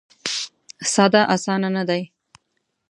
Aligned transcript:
ساده 0.93 1.21
اسانه 1.35 1.69
نه 1.75 1.83
دی. 1.89 2.03